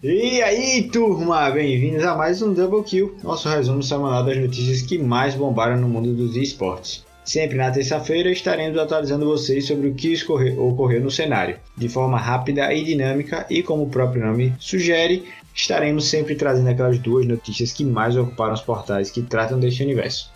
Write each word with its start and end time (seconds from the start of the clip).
E 0.00 0.40
aí, 0.42 0.88
turma, 0.92 1.50
bem-vindos 1.50 2.04
a 2.04 2.14
mais 2.14 2.40
um 2.40 2.52
Double 2.52 2.84
Kill, 2.84 3.16
nosso 3.24 3.48
resumo 3.48 3.82
semanal 3.82 4.24
das 4.24 4.36
notícias 4.36 4.80
que 4.80 4.96
mais 4.96 5.34
bombaram 5.34 5.76
no 5.76 5.88
mundo 5.88 6.14
dos 6.14 6.36
esportes. 6.36 7.04
Sempre 7.24 7.56
na 7.56 7.72
terça-feira 7.72 8.30
estaremos 8.30 8.78
atualizando 8.78 9.26
vocês 9.26 9.66
sobre 9.66 9.88
o 9.88 9.94
que 9.94 10.14
ocorreu 10.56 11.00
no 11.00 11.10
cenário, 11.10 11.58
de 11.76 11.88
forma 11.88 12.16
rápida 12.16 12.72
e 12.72 12.84
dinâmica, 12.84 13.44
e 13.50 13.60
como 13.60 13.82
o 13.82 13.90
próprio 13.90 14.24
nome 14.24 14.54
sugere, 14.60 15.24
estaremos 15.52 16.04
sempre 16.04 16.36
trazendo 16.36 16.68
aquelas 16.68 16.98
duas 16.98 17.26
notícias 17.26 17.72
que 17.72 17.84
mais 17.84 18.16
ocuparam 18.16 18.54
os 18.54 18.60
portais 18.60 19.10
que 19.10 19.22
tratam 19.22 19.58
deste 19.58 19.82
universo. 19.82 20.30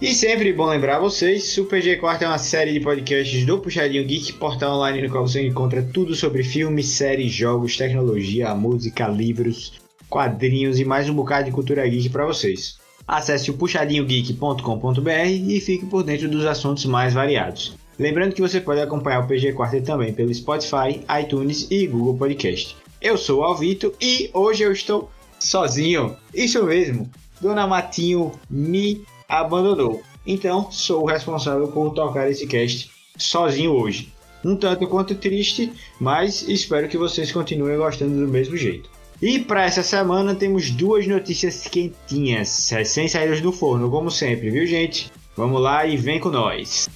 E 0.00 0.14
sempre 0.14 0.52
bom 0.52 0.66
lembrar 0.66 1.00
vocês, 1.00 1.58
o 1.58 1.64
PG4 1.64 2.22
é 2.22 2.28
uma 2.28 2.38
série 2.38 2.72
de 2.72 2.78
podcasts 2.78 3.44
do 3.44 3.58
Puxadinho 3.58 4.06
Geek, 4.06 4.34
portal 4.34 4.76
online 4.76 5.02
no 5.02 5.10
qual 5.10 5.26
você 5.26 5.44
encontra 5.44 5.82
tudo 5.82 6.14
sobre 6.14 6.44
filmes, 6.44 6.86
séries, 6.86 7.32
jogos, 7.32 7.76
tecnologia, 7.76 8.54
música, 8.54 9.08
livros, 9.08 9.72
quadrinhos 10.08 10.78
e 10.78 10.84
mais 10.84 11.08
um 11.08 11.14
bocado 11.14 11.46
de 11.46 11.50
cultura 11.50 11.84
geek 11.84 12.10
para 12.10 12.24
vocês. 12.24 12.78
Acesse 13.08 13.50
o 13.50 13.54
puxadinhogeek.com.br 13.54 15.10
e 15.26 15.60
fique 15.60 15.84
por 15.86 16.04
dentro 16.04 16.28
dos 16.28 16.46
assuntos 16.46 16.84
mais 16.84 17.12
variados. 17.12 17.76
Lembrando 17.98 18.36
que 18.36 18.40
você 18.40 18.60
pode 18.60 18.80
acompanhar 18.80 19.24
o 19.24 19.26
PG 19.26 19.52
Quarter 19.54 19.82
também 19.82 20.12
pelo 20.12 20.32
Spotify, 20.32 21.00
iTunes 21.20 21.66
e 21.72 21.88
Google 21.88 22.16
Podcast. 22.16 22.76
Eu 23.02 23.18
sou 23.18 23.40
o 23.40 23.42
Alvito 23.42 23.92
e 24.00 24.30
hoje 24.32 24.62
eu 24.62 24.70
estou 24.70 25.10
sozinho. 25.40 26.16
Isso 26.32 26.62
mesmo, 26.62 27.10
Dona 27.40 27.66
Matinho 27.66 28.30
me 28.48 29.02
abandonou. 29.28 30.02
Então, 30.26 30.70
sou 30.70 31.02
o 31.02 31.06
responsável 31.06 31.68
por 31.68 31.92
tocar 31.92 32.30
esse 32.30 32.46
cast 32.46 32.90
sozinho 33.16 33.72
hoje. 33.72 34.12
Um 34.44 34.56
tanto 34.56 34.86
quanto 34.86 35.14
triste, 35.14 35.72
mas 36.00 36.42
espero 36.48 36.88
que 36.88 36.96
vocês 36.96 37.30
continuem 37.32 37.76
gostando 37.76 38.24
do 38.24 38.30
mesmo 38.30 38.56
jeito. 38.56 38.88
E 39.20 39.40
para 39.40 39.64
essa 39.64 39.82
semana 39.82 40.34
temos 40.34 40.70
duas 40.70 41.06
notícias 41.06 41.66
quentinhas, 41.66 42.70
recém 42.70 43.08
saídas 43.08 43.40
do 43.40 43.50
forno, 43.50 43.90
como 43.90 44.10
sempre, 44.10 44.48
viu 44.48 44.64
gente? 44.64 45.10
Vamos 45.36 45.60
lá 45.60 45.84
e 45.84 45.96
vem 45.96 46.20
com 46.20 46.30
nós! 46.30 46.88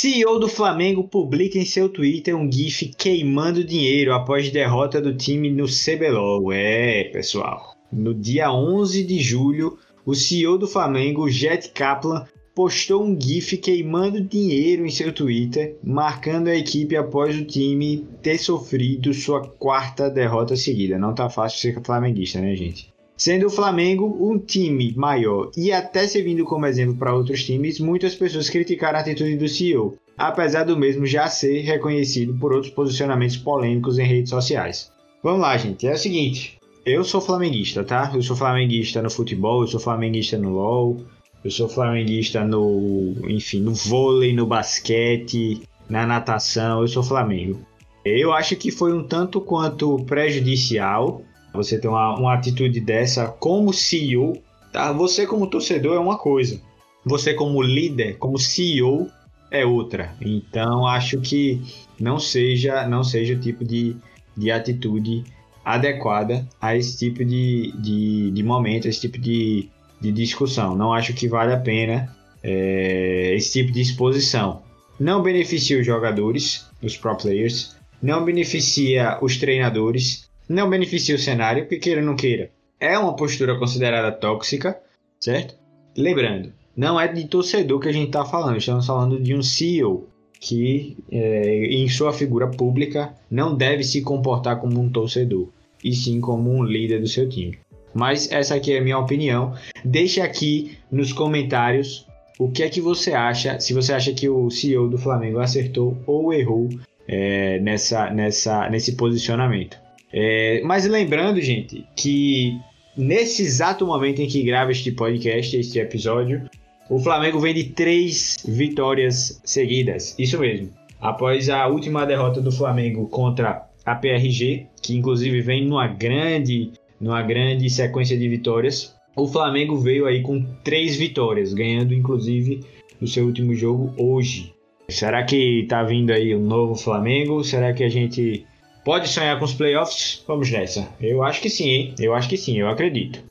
CEO 0.00 0.38
do 0.38 0.48
Flamengo 0.48 1.06
publica 1.06 1.58
em 1.58 1.64
seu 1.66 1.86
Twitter 1.86 2.34
um 2.34 2.50
GIF 2.50 2.88
queimando 2.96 3.62
dinheiro 3.62 4.14
após 4.14 4.50
derrota 4.50 4.98
do 4.98 5.14
time 5.14 5.50
no 5.50 5.66
CBLOL. 5.66 6.50
É, 6.50 7.04
pessoal. 7.12 7.74
No 7.92 8.14
dia 8.14 8.50
11 8.50 9.04
de 9.04 9.18
julho, 9.18 9.78
o 10.06 10.14
CEO 10.14 10.56
do 10.56 10.66
Flamengo, 10.66 11.28
Jet 11.28 11.68
Kaplan, 11.72 12.24
postou 12.54 13.04
um 13.04 13.14
GIF 13.20 13.58
queimando 13.58 14.22
dinheiro 14.22 14.86
em 14.86 14.90
seu 14.90 15.12
Twitter, 15.12 15.76
marcando 15.84 16.48
a 16.48 16.56
equipe 16.56 16.96
após 16.96 17.38
o 17.38 17.44
time 17.44 18.08
ter 18.22 18.38
sofrido 18.38 19.12
sua 19.12 19.46
quarta 19.46 20.08
derrota 20.08 20.56
seguida. 20.56 20.98
Não 20.98 21.14
tá 21.14 21.28
fácil 21.28 21.58
ser 21.58 21.84
flamenguista, 21.84 22.40
né, 22.40 22.56
gente? 22.56 22.90
Sendo 23.20 23.48
o 23.48 23.50
Flamengo 23.50 24.16
um 24.18 24.38
time 24.38 24.94
maior 24.96 25.50
e 25.54 25.70
até 25.70 26.06
servindo 26.06 26.42
como 26.46 26.64
exemplo 26.64 26.96
para 26.96 27.14
outros 27.14 27.44
times, 27.44 27.78
muitas 27.78 28.14
pessoas 28.14 28.48
criticaram 28.48 28.96
a 28.96 29.02
atitude 29.02 29.36
do 29.36 29.46
CEO, 29.46 29.94
apesar 30.16 30.64
do 30.64 30.74
mesmo 30.74 31.04
já 31.04 31.28
ser 31.28 31.60
reconhecido 31.60 32.32
por 32.38 32.50
outros 32.50 32.72
posicionamentos 32.72 33.36
polêmicos 33.36 33.98
em 33.98 34.06
redes 34.06 34.30
sociais. 34.30 34.90
Vamos 35.22 35.42
lá, 35.42 35.54
gente. 35.58 35.86
É 35.86 35.92
o 35.92 35.98
seguinte. 35.98 36.58
Eu 36.86 37.04
sou 37.04 37.20
flamenguista, 37.20 37.84
tá? 37.84 38.10
Eu 38.14 38.22
sou 38.22 38.34
flamenguista 38.34 39.02
no 39.02 39.10
futebol, 39.10 39.60
eu 39.60 39.68
sou 39.68 39.78
flamenguista 39.78 40.38
no 40.38 40.54
LoL, 40.54 41.04
eu 41.44 41.50
sou 41.50 41.68
flamenguista 41.68 42.42
no, 42.42 43.16
enfim, 43.28 43.60
no 43.60 43.74
vôlei, 43.74 44.32
no 44.32 44.46
basquete, 44.46 45.60
na 45.90 46.06
natação, 46.06 46.80
eu 46.80 46.88
sou 46.88 47.02
Flamengo. 47.02 47.60
Eu 48.02 48.32
acho 48.32 48.56
que 48.56 48.70
foi 48.70 48.94
um 48.94 49.04
tanto 49.04 49.42
quanto 49.42 50.02
prejudicial 50.06 51.22
você 51.52 51.78
ter 51.78 51.88
uma, 51.88 52.18
uma 52.18 52.34
atitude 52.34 52.80
dessa 52.80 53.26
como 53.26 53.72
CEO, 53.72 54.40
tá? 54.72 54.92
Você 54.92 55.26
como 55.26 55.46
torcedor 55.46 55.96
é 55.96 55.98
uma 55.98 56.18
coisa. 56.18 56.60
Você 57.04 57.34
como 57.34 57.62
líder, 57.62 58.18
como 58.18 58.38
CEO 58.38 59.08
é 59.50 59.64
outra. 59.64 60.14
Então 60.20 60.86
acho 60.86 61.20
que 61.20 61.60
não 61.98 62.18
seja 62.18 62.86
não 62.86 63.02
seja 63.02 63.34
o 63.34 63.40
tipo 63.40 63.64
de, 63.64 63.96
de 64.36 64.50
atitude 64.50 65.24
adequada 65.64 66.46
a 66.60 66.76
esse 66.76 66.98
tipo 66.98 67.24
de, 67.24 67.72
de, 67.78 68.30
de 68.30 68.42
momento, 68.42 68.88
esse 68.88 69.00
tipo 69.00 69.18
de, 69.18 69.68
de 70.00 70.12
discussão. 70.12 70.76
Não 70.76 70.92
acho 70.92 71.12
que 71.12 71.28
vale 71.28 71.52
a 71.52 71.58
pena 71.58 72.14
é, 72.42 73.34
esse 73.34 73.52
tipo 73.52 73.72
de 73.72 73.80
exposição. 73.80 74.62
Não 74.98 75.22
beneficia 75.22 75.78
os 75.78 75.86
jogadores, 75.86 76.66
os 76.82 76.96
pro 76.96 77.16
players, 77.16 77.76
não 78.02 78.24
beneficia 78.24 79.18
os 79.20 79.36
treinadores, 79.36 80.29
não 80.50 80.68
beneficia 80.68 81.14
o 81.14 81.18
cenário, 81.18 81.62
porque 81.62 81.78
queira 81.78 82.00
ou 82.00 82.06
não 82.06 82.16
queira. 82.16 82.50
É 82.80 82.98
uma 82.98 83.14
postura 83.14 83.56
considerada 83.56 84.10
tóxica, 84.10 84.76
certo? 85.20 85.54
Lembrando, 85.96 86.52
não 86.76 87.00
é 87.00 87.06
de 87.06 87.24
torcedor 87.26 87.78
que 87.78 87.88
a 87.88 87.92
gente 87.92 88.08
está 88.08 88.24
falando, 88.24 88.56
estamos 88.56 88.84
falando 88.84 89.20
de 89.20 89.32
um 89.32 89.42
CEO 89.42 90.08
que, 90.40 90.96
é, 91.12 91.66
em 91.66 91.88
sua 91.88 92.12
figura 92.12 92.48
pública, 92.48 93.14
não 93.30 93.54
deve 93.54 93.84
se 93.84 94.02
comportar 94.02 94.58
como 94.58 94.80
um 94.80 94.88
torcedor, 94.88 95.48
e 95.84 95.94
sim 95.94 96.20
como 96.20 96.50
um 96.50 96.64
líder 96.64 97.00
do 97.00 97.06
seu 97.06 97.28
time. 97.28 97.56
Mas 97.94 98.30
essa 98.32 98.56
aqui 98.56 98.72
é 98.72 98.78
a 98.78 98.82
minha 98.82 98.98
opinião. 98.98 99.54
Deixe 99.84 100.20
aqui 100.20 100.76
nos 100.90 101.12
comentários 101.12 102.06
o 102.40 102.50
que 102.50 102.64
é 102.64 102.68
que 102.68 102.80
você 102.80 103.12
acha, 103.12 103.60
se 103.60 103.72
você 103.72 103.92
acha 103.92 104.12
que 104.12 104.28
o 104.28 104.50
CEO 104.50 104.88
do 104.88 104.98
Flamengo 104.98 105.38
acertou 105.38 105.96
ou 106.06 106.32
errou 106.32 106.68
é, 107.06 107.60
nessa, 107.60 108.10
nessa, 108.10 108.68
nesse 108.68 108.96
posicionamento. 108.96 109.78
É, 110.12 110.60
mas 110.64 110.86
lembrando, 110.86 111.40
gente, 111.40 111.86
que 111.94 112.58
nesse 112.96 113.42
exato 113.42 113.86
momento 113.86 114.20
em 114.20 114.26
que 114.26 114.42
grava 114.42 114.72
este 114.72 114.92
podcast, 114.92 115.56
este 115.56 115.78
episódio, 115.78 116.48
o 116.88 116.98
Flamengo 116.98 117.38
vem 117.38 117.54
de 117.54 117.64
três 117.64 118.44
vitórias 118.46 119.40
seguidas. 119.44 120.16
Isso 120.18 120.38
mesmo. 120.38 120.70
Após 121.00 121.48
a 121.48 121.66
última 121.66 122.04
derrota 122.04 122.40
do 122.40 122.52
Flamengo 122.52 123.08
contra 123.08 123.66
a 123.86 123.94
PRG, 123.94 124.66
que 124.82 124.96
inclusive 124.96 125.40
vem 125.40 125.66
numa 125.66 125.86
grande, 125.86 126.72
numa 127.00 127.22
grande 127.22 127.70
sequência 127.70 128.18
de 128.18 128.28
vitórias, 128.28 128.94
o 129.16 129.26
Flamengo 129.26 129.76
veio 129.76 130.06
aí 130.06 130.22
com 130.22 130.44
três 130.62 130.96
vitórias, 130.96 131.54
ganhando 131.54 131.94
inclusive 131.94 132.60
o 133.00 133.06
seu 133.06 133.24
último 133.24 133.54
jogo 133.54 133.94
hoje. 133.96 134.52
Será 134.88 135.22
que 135.22 135.64
tá 135.68 135.82
vindo 135.82 136.10
aí 136.10 136.34
um 136.34 136.42
novo 136.42 136.74
Flamengo? 136.74 137.44
Será 137.44 137.72
que 137.72 137.84
a 137.84 137.88
gente 137.88 138.44
Pode 138.84 139.08
sonhar 139.08 139.38
com 139.38 139.44
os 139.44 139.52
playoffs? 139.52 140.24
Vamos 140.26 140.50
nessa. 140.50 140.88
Eu 141.00 141.22
acho 141.22 141.40
que 141.42 141.50
sim, 141.50 141.68
hein? 141.68 141.94
Eu 141.98 142.14
acho 142.14 142.28
que 142.28 142.36
sim, 142.36 142.58
eu 142.58 142.68
acredito. 142.68 143.22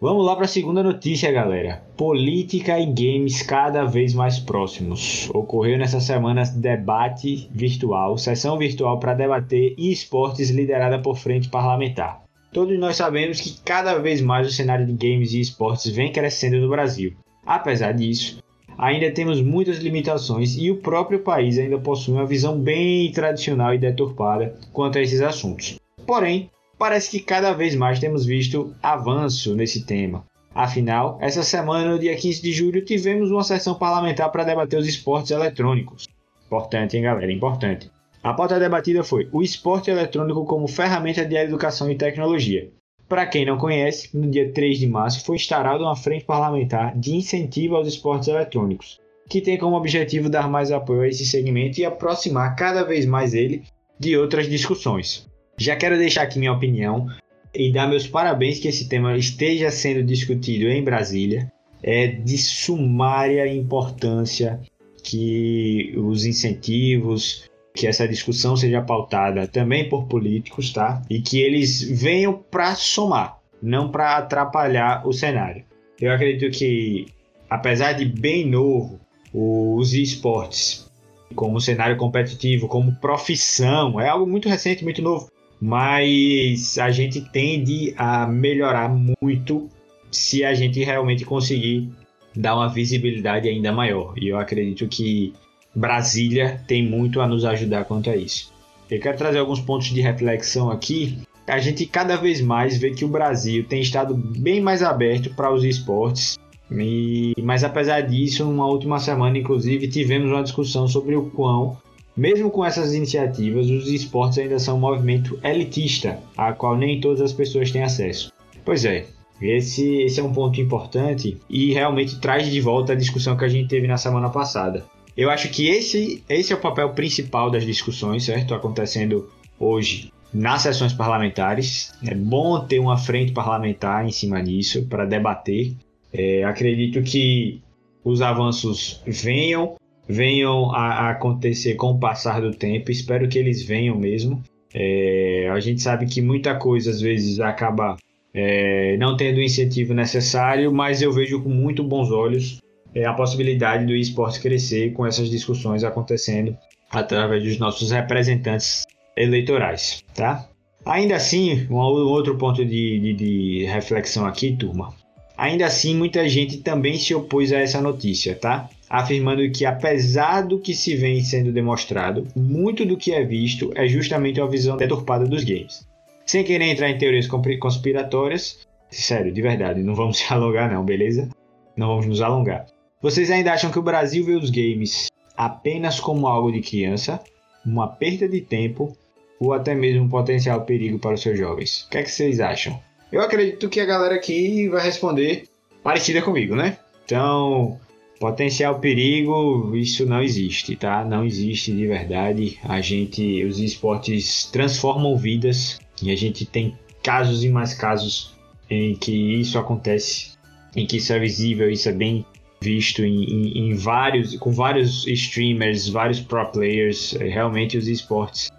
Vamos 0.00 0.24
lá 0.24 0.36
para 0.36 0.44
a 0.44 0.48
segunda 0.48 0.82
notícia, 0.82 1.32
galera. 1.32 1.82
Política 1.96 2.78
e 2.78 2.86
games 2.86 3.42
cada 3.42 3.84
vez 3.84 4.12
mais 4.14 4.38
próximos. 4.38 5.28
Ocorreu 5.34 5.78
nessa 5.78 5.98
semana 5.98 6.44
debate 6.44 7.48
virtual, 7.50 8.18
sessão 8.18 8.58
virtual 8.58 9.00
para 9.00 9.14
debater 9.14 9.74
esportes 9.78 10.50
liderada 10.50 11.00
por 11.00 11.16
frente 11.16 11.48
parlamentar. 11.48 12.22
Todos 12.52 12.78
nós 12.78 12.96
sabemos 12.96 13.40
que 13.40 13.60
cada 13.64 13.98
vez 13.98 14.20
mais 14.20 14.46
o 14.46 14.52
cenário 14.52 14.86
de 14.86 14.92
games 14.92 15.32
e 15.32 15.40
esportes 15.40 15.90
vem 15.90 16.12
crescendo 16.12 16.60
no 16.60 16.68
Brasil. 16.68 17.16
Apesar 17.44 17.92
disso, 17.92 18.42
ainda 18.78 19.10
temos 19.10 19.42
muitas 19.42 19.78
limitações 19.78 20.56
e 20.56 20.70
o 20.70 20.76
próprio 20.76 21.18
país 21.18 21.58
ainda 21.58 21.78
possui 21.78 22.14
uma 22.14 22.24
visão 22.24 22.56
bem 22.56 23.10
tradicional 23.10 23.74
e 23.74 23.78
deturpada 23.78 24.54
quanto 24.72 24.96
a 24.96 25.02
esses 25.02 25.20
assuntos. 25.20 25.80
Porém, 26.06 26.48
parece 26.78 27.10
que 27.10 27.20
cada 27.20 27.52
vez 27.52 27.74
mais 27.74 27.98
temos 27.98 28.24
visto 28.24 28.72
avanço 28.80 29.54
nesse 29.56 29.84
tema. 29.84 30.24
Afinal, 30.54 31.18
essa 31.20 31.42
semana, 31.42 31.90
no 31.90 31.98
dia 31.98 32.16
15 32.16 32.40
de 32.40 32.52
julho, 32.52 32.84
tivemos 32.84 33.30
uma 33.30 33.42
sessão 33.42 33.74
parlamentar 33.74 34.30
para 34.30 34.44
debater 34.44 34.78
os 34.78 34.86
esportes 34.86 35.32
eletrônicos. 35.32 36.08
Importante, 36.46 36.96
hein, 36.96 37.02
galera? 37.02 37.30
Importante. 37.30 37.90
A 38.22 38.32
pauta 38.32 38.58
debatida 38.58 39.04
foi 39.04 39.28
o 39.32 39.42
esporte 39.42 39.90
eletrônico 39.90 40.44
como 40.44 40.66
ferramenta 40.66 41.24
de 41.24 41.36
educação 41.36 41.90
e 41.90 41.96
tecnologia. 41.96 42.70
Para 43.08 43.26
quem 43.26 43.46
não 43.46 43.56
conhece, 43.56 44.14
no 44.14 44.30
dia 44.30 44.52
3 44.52 44.78
de 44.78 44.86
março 44.86 45.24
foi 45.24 45.36
instaurada 45.36 45.82
uma 45.82 45.96
frente 45.96 46.26
parlamentar 46.26 46.94
de 46.98 47.14
incentivo 47.14 47.76
aos 47.76 47.88
esportes 47.88 48.28
eletrônicos, 48.28 49.00
que 49.28 49.40
tem 49.40 49.56
como 49.56 49.76
objetivo 49.76 50.28
dar 50.28 50.48
mais 50.48 50.70
apoio 50.70 51.00
a 51.00 51.08
esse 51.08 51.24
segmento 51.24 51.80
e 51.80 51.86
aproximar 51.86 52.54
cada 52.54 52.84
vez 52.84 53.06
mais 53.06 53.32
ele 53.32 53.62
de 53.98 54.14
outras 54.14 54.46
discussões. 54.46 55.26
Já 55.56 55.74
quero 55.74 55.96
deixar 55.96 56.22
aqui 56.22 56.38
minha 56.38 56.52
opinião 56.52 57.06
e 57.54 57.72
dar 57.72 57.88
meus 57.88 58.06
parabéns 58.06 58.58
que 58.58 58.68
esse 58.68 58.88
tema 58.88 59.16
esteja 59.16 59.70
sendo 59.70 60.02
discutido 60.02 60.68
em 60.68 60.84
Brasília. 60.84 61.50
É 61.82 62.08
de 62.08 62.36
sumária 62.36 63.46
importância 63.46 64.60
que 65.02 65.94
os 65.96 66.26
incentivos, 66.26 67.47
que 67.78 67.86
essa 67.86 68.08
discussão 68.08 68.56
seja 68.56 68.82
pautada 68.82 69.46
também 69.46 69.88
por 69.88 70.06
políticos, 70.06 70.72
tá? 70.72 71.00
E 71.08 71.20
que 71.20 71.40
eles 71.40 71.80
venham 71.80 72.34
para 72.50 72.74
somar, 72.74 73.38
não 73.62 73.88
para 73.88 74.16
atrapalhar 74.16 75.06
o 75.06 75.12
cenário. 75.12 75.64
Eu 76.00 76.12
acredito 76.12 76.50
que, 76.56 77.06
apesar 77.48 77.92
de 77.92 78.04
bem 78.04 78.44
novo, 78.44 78.98
os 79.32 79.94
esportes 79.94 80.90
como 81.36 81.60
cenário 81.60 81.96
competitivo, 81.96 82.66
como 82.66 82.96
profissão, 82.96 84.00
é 84.00 84.08
algo 84.08 84.26
muito 84.26 84.48
recente, 84.48 84.82
muito 84.82 85.00
novo, 85.00 85.30
mas 85.60 86.78
a 86.78 86.90
gente 86.90 87.20
tende 87.30 87.94
a 87.96 88.26
melhorar 88.26 88.88
muito 88.88 89.68
se 90.10 90.42
a 90.42 90.52
gente 90.52 90.82
realmente 90.82 91.24
conseguir 91.24 91.88
dar 92.34 92.56
uma 92.56 92.68
visibilidade 92.68 93.48
ainda 93.48 93.70
maior. 93.70 94.14
E 94.16 94.28
eu 94.28 94.38
acredito 94.38 94.88
que 94.88 95.32
Brasília 95.78 96.60
tem 96.66 96.84
muito 96.84 97.20
a 97.20 97.26
nos 97.28 97.44
ajudar 97.44 97.84
quanto 97.84 98.10
a 98.10 98.16
isso. 98.16 98.52
Eu 98.90 98.98
quero 98.98 99.16
trazer 99.16 99.38
alguns 99.38 99.60
pontos 99.60 99.88
de 99.88 100.00
reflexão 100.00 100.70
aqui. 100.70 101.18
A 101.46 101.58
gente 101.58 101.86
cada 101.86 102.16
vez 102.16 102.40
mais 102.40 102.76
vê 102.76 102.90
que 102.90 103.04
o 103.04 103.08
Brasil 103.08 103.64
tem 103.64 103.80
estado 103.80 104.12
bem 104.14 104.60
mais 104.60 104.82
aberto 104.82 105.30
para 105.34 105.52
os 105.52 105.62
esportes. 105.62 106.36
E, 106.70 107.32
mas 107.42 107.62
apesar 107.62 108.00
disso, 108.00 108.44
numa 108.44 108.66
última 108.66 108.98
semana, 108.98 109.38
inclusive, 109.38 109.86
tivemos 109.88 110.30
uma 110.30 110.42
discussão 110.42 110.88
sobre 110.88 111.14
o 111.14 111.30
quão, 111.30 111.78
mesmo 112.16 112.50
com 112.50 112.64
essas 112.64 112.92
iniciativas, 112.92 113.70
os 113.70 113.88
esportes 113.88 114.38
ainda 114.38 114.58
são 114.58 114.76
um 114.76 114.80
movimento 114.80 115.38
elitista, 115.44 116.18
a 116.36 116.52
qual 116.52 116.76
nem 116.76 117.00
todas 117.00 117.20
as 117.20 117.32
pessoas 117.32 117.70
têm 117.70 117.84
acesso. 117.84 118.32
Pois 118.64 118.84
é, 118.84 119.06
esse, 119.40 120.02
esse 120.02 120.18
é 120.18 120.22
um 120.24 120.32
ponto 120.32 120.60
importante 120.60 121.38
e 121.48 121.72
realmente 121.72 122.18
traz 122.18 122.50
de 122.50 122.60
volta 122.60 122.92
a 122.92 122.96
discussão 122.96 123.36
que 123.36 123.44
a 123.44 123.48
gente 123.48 123.68
teve 123.68 123.86
na 123.86 123.96
semana 123.96 124.28
passada. 124.28 124.84
Eu 125.18 125.30
acho 125.30 125.48
que 125.48 125.66
esse, 125.66 126.22
esse 126.28 126.52
é 126.52 126.56
o 126.56 126.60
papel 126.60 126.90
principal 126.90 127.50
das 127.50 127.66
discussões, 127.66 128.22
certo? 128.22 128.54
Acontecendo 128.54 129.28
hoje 129.58 130.12
nas 130.32 130.62
sessões 130.62 130.92
parlamentares. 130.92 131.92
É 132.06 132.14
bom 132.14 132.64
ter 132.64 132.78
uma 132.78 132.96
frente 132.96 133.32
parlamentar 133.32 134.06
em 134.06 134.12
cima 134.12 134.40
disso 134.40 134.86
para 134.86 135.04
debater. 135.04 135.72
É, 136.12 136.44
acredito 136.44 137.02
que 137.02 137.60
os 138.04 138.22
avanços 138.22 139.02
venham, 139.04 139.74
venham 140.08 140.70
a, 140.70 141.08
a, 141.08 141.10
acontecer 141.10 141.74
com 141.74 141.90
o 141.90 141.98
passar 141.98 142.40
do 142.40 142.52
tempo. 142.52 142.92
Espero 142.92 143.28
que 143.28 143.40
eles 143.40 143.64
venham 143.64 143.98
mesmo. 143.98 144.40
É, 144.72 145.48
a 145.50 145.58
gente 145.58 145.82
sabe 145.82 146.06
que 146.06 146.22
muita 146.22 146.54
coisa 146.54 146.92
às 146.92 147.00
vezes 147.00 147.40
acaba 147.40 147.96
é, 148.32 148.96
não 148.98 149.16
tendo 149.16 149.38
o 149.38 149.42
incentivo 149.42 149.92
necessário, 149.92 150.72
mas 150.72 151.02
eu 151.02 151.10
vejo 151.10 151.42
com 151.42 151.48
muito 151.48 151.82
bons 151.82 152.12
olhos 152.12 152.60
é, 152.94 153.04
a 153.04 153.12
possibilidade 153.12 153.86
do 153.86 153.94
esporte 153.94 154.40
crescer 154.40 154.92
com 154.92 155.06
essas 155.06 155.30
discussões 155.30 155.84
acontecendo 155.84 156.56
através 156.90 157.42
dos 157.44 157.58
nossos 157.58 157.90
representantes 157.90 158.86
eleitorais, 159.16 160.02
tá? 160.14 160.48
Ainda 160.86 161.16
assim, 161.16 161.66
um 161.70 161.76
outro 161.76 162.36
ponto 162.38 162.64
de, 162.64 162.98
de, 162.98 163.14
de 163.14 163.64
reflexão 163.66 164.24
aqui, 164.24 164.56
turma. 164.56 164.94
Ainda 165.36 165.66
assim, 165.66 165.94
muita 165.94 166.28
gente 166.28 166.58
também 166.58 166.98
se 166.98 167.14
opôs 167.14 167.52
a 167.52 167.58
essa 167.58 167.80
notícia, 167.80 168.34
tá? 168.34 168.68
Afirmando 168.88 169.48
que, 169.50 169.66
apesar 169.66 170.42
do 170.42 170.58
que 170.58 170.74
se 170.74 170.96
vem 170.96 171.22
sendo 171.22 171.52
demonstrado, 171.52 172.26
muito 172.34 172.86
do 172.86 172.96
que 172.96 173.12
é 173.12 173.22
visto 173.22 173.70
é 173.74 173.86
justamente 173.86 174.40
uma 174.40 174.50
visão 174.50 174.76
deturpada 174.76 175.26
dos 175.26 175.44
games. 175.44 175.86
Sem 176.24 176.42
querer 176.42 176.64
entrar 176.64 176.90
em 176.90 176.98
teorias 176.98 177.28
conspiratórias, 177.60 178.66
sério, 178.90 179.32
de 179.32 179.42
verdade, 179.42 179.82
não 179.82 179.94
vamos 179.94 180.18
se 180.18 180.32
alongar, 180.32 180.72
não, 180.72 180.84
beleza? 180.84 181.28
Não 181.76 181.88
vamos 181.88 182.06
nos 182.06 182.20
alongar. 182.20 182.66
Vocês 183.00 183.30
ainda 183.30 183.52
acham 183.52 183.70
que 183.70 183.78
o 183.78 183.82
Brasil 183.82 184.24
vê 184.24 184.34
os 184.34 184.50
games 184.50 185.08
apenas 185.36 186.00
como 186.00 186.26
algo 186.26 186.50
de 186.50 186.60
criança, 186.60 187.22
uma 187.64 187.86
perda 187.86 188.28
de 188.28 188.40
tempo 188.40 188.96
ou 189.38 189.52
até 189.52 189.72
mesmo 189.72 190.04
um 190.04 190.08
potencial 190.08 190.62
perigo 190.62 190.98
para 190.98 191.14
os 191.14 191.22
seus 191.22 191.38
jovens? 191.38 191.84
O 191.84 191.90
que 191.90 191.98
é 191.98 192.02
que 192.02 192.10
vocês 192.10 192.40
acham? 192.40 192.82
Eu 193.12 193.20
acredito 193.20 193.68
que 193.68 193.78
a 193.78 193.86
galera 193.86 194.16
aqui 194.16 194.68
vai 194.68 194.82
responder 194.82 195.44
parecida 195.80 196.20
comigo, 196.20 196.56
né? 196.56 196.76
Então, 197.04 197.78
potencial 198.18 198.80
perigo, 198.80 199.76
isso 199.76 200.04
não 200.04 200.20
existe, 200.20 200.74
tá? 200.74 201.04
Não 201.04 201.24
existe 201.24 201.70
de 201.70 201.86
verdade. 201.86 202.58
A 202.64 202.80
gente, 202.80 203.44
os 203.44 203.60
esportes 203.60 204.46
transformam 204.50 205.16
vidas 205.16 205.78
e 206.02 206.10
a 206.10 206.16
gente 206.16 206.44
tem 206.44 206.76
casos 207.00 207.44
e 207.44 207.48
mais 207.48 207.74
casos 207.74 208.34
em 208.68 208.96
que 208.96 209.40
isso 209.40 209.56
acontece, 209.56 210.32
em 210.74 210.84
que 210.84 210.96
isso 210.96 211.12
é 211.12 211.18
visível, 211.20 211.70
isso 211.70 211.88
é 211.88 211.92
bem 211.92 212.26
visto 212.60 213.04
em, 213.04 213.24
em, 213.24 213.70
em, 213.70 213.74
vários, 213.74 214.36
com 214.36 214.52
vários 214.52 215.06
streamers, 215.06 215.88
vários 215.88 216.20
pro 216.20 216.44
players, 216.46 217.14
é, 217.16 217.28
realmente 217.28 217.76
os 217.76 217.86
esportes 217.86 218.50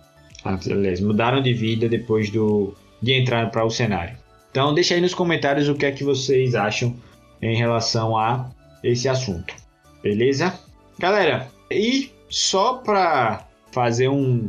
aliás, 0.43 1.01
mudaram 1.01 1.41
de 1.41 1.53
vida 1.53 1.89
depois 1.89 2.29
do, 2.29 2.73
de 3.01 3.13
entrar 3.13 3.51
para 3.51 3.65
o 3.65 3.69
cenário. 3.69 4.17
Então 4.51 4.73
deixa 4.73 4.95
aí 4.95 5.01
nos 5.01 5.13
comentários 5.13 5.67
o 5.67 5.75
que 5.75 5.85
é 5.85 5.91
que 5.91 6.03
vocês 6.03 6.55
acham 6.55 6.95
em 7.41 7.55
relação 7.55 8.17
a 8.17 8.49
esse 8.83 9.07
assunto, 9.07 9.53
beleza? 10.01 10.57
Galera, 10.97 11.47
e 11.69 12.11
só 12.29 12.75
para 12.75 13.47
fazer 13.71 14.09
um, 14.09 14.47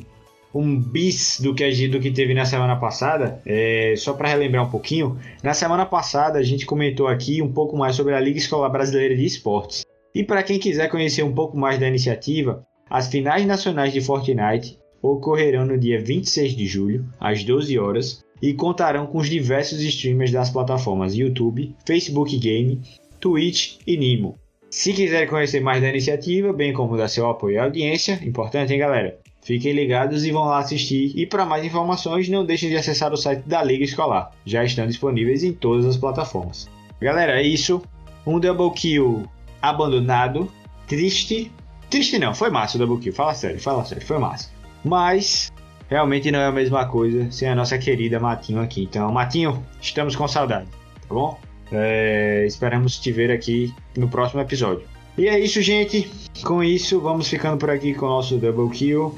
um 0.55 0.79
bis 0.81 1.41
do 1.41 1.55
que, 1.55 1.89
do 1.89 2.01
que 2.01 2.11
teve 2.11 2.35
na 2.35 2.45
semana 2.45 2.77
passada, 2.77 3.41
é, 3.47 3.95
só 3.97 4.13
para 4.13 4.29
relembrar 4.29 4.67
um 4.67 4.71
pouquinho, 4.71 5.19
na 5.43 5.55
semana 5.55 5.87
passada 5.87 6.39
a 6.39 6.43
gente 6.43 6.67
comentou 6.67 7.07
aqui 7.07 7.41
um 7.41 7.53
pouco 7.53 7.77
mais 7.77 7.97
sobre 7.97 8.15
a 8.15 8.21
Liga 8.21 8.39
Escolar 8.39 8.71
Brasileira 8.71 9.15
de 9.15 9.25
Esportes. 9.25 9.85
E 10.15 10.25
para 10.25 10.43
quem 10.43 10.59
quiser 10.59 10.89
conhecer 10.89 11.23
um 11.23 11.33
pouco 11.33 11.57
mais 11.57 11.79
da 11.79 11.87
iniciativa, 11.87 12.67
as 12.89 13.09
finais 13.09 13.47
nacionais 13.47 13.93
de 13.93 14.01
Fortnite 14.01 14.79
ocorrerão 15.01 15.65
no 15.65 15.79
dia 15.79 16.03
26 16.03 16.57
de 16.57 16.67
julho, 16.67 17.07
às 17.21 17.45
12 17.45 17.79
horas, 17.79 18.25
e 18.43 18.53
contarão 18.53 19.07
com 19.07 19.19
os 19.19 19.29
diversos 19.29 19.81
streamers 19.81 20.33
das 20.33 20.51
plataformas 20.51 21.15
YouTube, 21.15 21.75
Facebook 21.87 22.37
Game, 22.39 22.81
Twitch 23.21 23.77
e 23.87 23.97
Nimo. 23.97 24.37
Se 24.71 24.93
quiser 24.93 25.29
conhecer 25.29 25.61
mais 25.61 25.81
da 25.83 25.89
iniciativa, 25.89 26.53
bem 26.53 26.73
como 26.73 26.97
dar 26.97 27.09
seu 27.09 27.29
apoio 27.29 27.55
e 27.55 27.59
audiência, 27.59 28.21
importante 28.25 28.73
hein 28.73 28.79
galera? 28.79 29.19
Fiquem 29.51 29.73
ligados 29.73 30.25
e 30.25 30.31
vão 30.31 30.45
lá 30.45 30.59
assistir. 30.59 31.11
E 31.17 31.27
para 31.27 31.45
mais 31.45 31.65
informações, 31.65 32.29
não 32.29 32.47
deixem 32.47 32.69
de 32.69 32.77
acessar 32.77 33.13
o 33.13 33.17
site 33.17 33.43
da 33.49 33.61
Liga 33.65 33.83
Escolar. 33.83 34.31
Já 34.47 34.63
estão 34.63 34.87
disponíveis 34.87 35.43
em 35.43 35.53
todas 35.53 35.87
as 35.87 35.97
plataformas. 35.97 36.71
Galera, 37.01 37.41
é 37.41 37.43
isso. 37.43 37.83
Um 38.25 38.39
double 38.39 38.71
kill 38.71 39.25
abandonado. 39.61 40.49
Triste. 40.87 41.51
Triste 41.91 42.17
não, 42.17 42.33
foi 42.33 42.49
massa 42.49 42.77
o 42.77 42.79
double 42.79 43.03
kill. 43.03 43.13
Fala 43.13 43.35
sério, 43.35 43.61
fala 43.61 43.85
sério, 43.85 44.07
foi 44.07 44.19
massa. 44.19 44.51
Mas 44.85 45.51
realmente 45.89 46.31
não 46.31 46.39
é 46.39 46.47
a 46.47 46.53
mesma 46.53 46.87
coisa 46.87 47.29
sem 47.33 47.49
a 47.49 47.55
nossa 47.57 47.77
querida 47.77 48.21
Matinho 48.21 48.61
aqui. 48.61 48.85
Então, 48.85 49.11
Matinho, 49.11 49.67
estamos 49.83 50.15
com 50.15 50.29
saudade, 50.29 50.69
tá 51.09 51.13
bom? 51.13 51.37
É, 51.73 52.45
esperamos 52.47 53.01
te 53.01 53.11
ver 53.11 53.33
aqui 53.33 53.75
no 53.99 54.09
próximo 54.09 54.41
episódio. 54.43 54.85
E 55.19 55.27
é 55.27 55.41
isso, 55.41 55.61
gente. 55.61 56.09
Com 56.45 56.63
isso, 56.63 57.01
vamos 57.01 57.27
ficando 57.27 57.59
por 57.59 57.69
aqui 57.69 57.95
com 57.95 58.07
o 58.07 58.11
nosso 58.11 58.37
Double 58.37 58.71
Kill. 58.71 59.13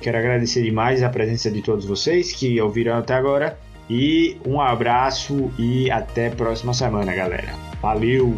Quero 0.00 0.18
agradecer 0.18 0.62
demais 0.62 1.02
a 1.02 1.08
presença 1.08 1.50
de 1.50 1.62
todos 1.62 1.84
vocês 1.84 2.32
que 2.32 2.60
ouviram 2.60 2.96
até 2.96 3.14
agora. 3.14 3.58
E 3.88 4.36
um 4.44 4.60
abraço 4.60 5.50
e 5.58 5.90
até 5.90 6.30
próxima 6.30 6.74
semana, 6.74 7.14
galera. 7.14 7.54
Valeu! 7.80 8.36